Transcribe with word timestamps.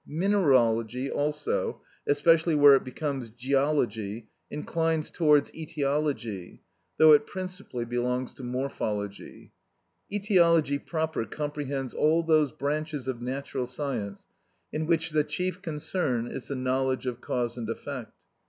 Mineralogy 0.07 1.11
also, 1.11 1.83
especially 2.07 2.55
where 2.55 2.73
it 2.73 2.83
becomes 2.83 3.29
geology, 3.29 4.29
inclines 4.49 5.11
towards 5.11 5.53
etiology, 5.53 6.63
though 6.97 7.13
it 7.13 7.27
principally 7.27 7.85
belongs 7.85 8.33
to 8.33 8.41
morphology. 8.43 9.51
Etiology 10.11 10.79
proper 10.79 11.23
comprehends 11.25 11.93
all 11.93 12.23
those 12.23 12.51
branches 12.51 13.07
of 13.07 13.21
natural 13.21 13.67
science 13.67 14.25
in 14.73 14.87
which 14.87 15.11
the 15.11 15.23
chief 15.23 15.61
concern 15.61 16.25
is 16.25 16.47
the 16.47 16.55
knowledge 16.55 17.05
of 17.05 17.21
cause 17.21 17.55
and 17.55 17.69
effect. 17.69 18.11